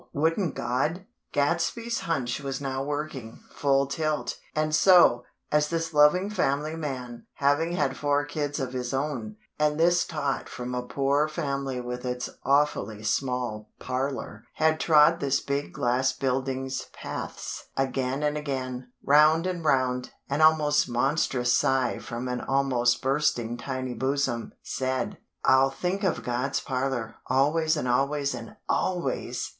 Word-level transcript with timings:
Wouldn't 0.13 0.55
God?" 0.55 1.05
Gadsby's 1.31 1.99
hunch 1.99 2.39
was 2.41 2.59
now 2.59 2.83
working, 2.83 3.43
full 3.51 3.85
tilt; 3.85 4.39
and 4.55 4.73
so, 4.73 5.25
as 5.51 5.67
this 5.69 5.93
loving 5.93 6.27
family 6.31 6.75
man, 6.75 7.27
having 7.35 7.73
had 7.73 7.95
four 7.95 8.25
kids 8.25 8.59
of 8.59 8.73
his 8.73 8.95
own, 8.95 9.35
and 9.59 9.79
this 9.79 10.03
tot 10.03 10.49
from 10.49 10.73
a 10.73 10.81
poor 10.81 11.27
family 11.27 11.79
with 11.79 12.03
its 12.03 12.31
"awfully 12.43 13.03
small" 13.03 13.69
parlor, 13.79 14.45
had 14.55 14.79
trod 14.79 15.19
this 15.19 15.39
big 15.39 15.71
glass 15.71 16.11
building's 16.13 16.87
paths 16.93 17.67
again 17.77 18.23
and 18.23 18.39
again; 18.39 18.91
round 19.03 19.45
and 19.45 19.63
round, 19.63 20.13
an 20.31 20.41
almost 20.41 20.89
monstrous 20.89 21.55
sigh 21.55 21.99
from 21.99 22.27
an 22.27 22.41
almost 22.41 23.03
bursting 23.03 23.55
tiny 23.55 23.93
bosom, 23.93 24.51
said: 24.63 25.19
"I'll 25.45 25.69
think 25.69 26.03
of 26.03 26.23
God's 26.23 26.59
parlor, 26.59 27.17
always 27.27 27.77
and 27.77 27.87
always 27.87 28.33
and 28.33 28.55
_always!! 28.67 29.49